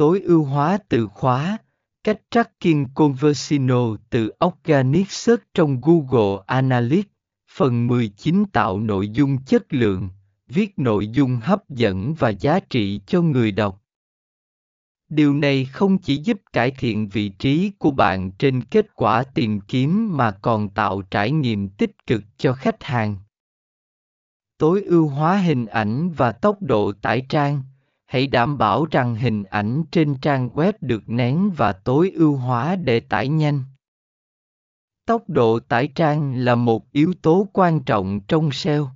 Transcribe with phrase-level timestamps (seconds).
[0.00, 1.58] tối ưu hóa từ khóa,
[2.04, 7.08] cách tracking conversino từ Organic Search trong Google Analytics.
[7.52, 10.08] Phần 19 tạo nội dung chất lượng,
[10.48, 13.82] viết nội dung hấp dẫn và giá trị cho người đọc.
[15.08, 19.60] Điều này không chỉ giúp cải thiện vị trí của bạn trên kết quả tìm
[19.60, 23.16] kiếm mà còn tạo trải nghiệm tích cực cho khách hàng.
[24.58, 27.62] Tối ưu hóa hình ảnh và tốc độ tải trang
[28.10, 32.76] hãy đảm bảo rằng hình ảnh trên trang web được nén và tối ưu hóa
[32.76, 33.64] để tải nhanh.
[35.06, 38.88] Tốc độ tải trang là một yếu tố quan trọng trong seo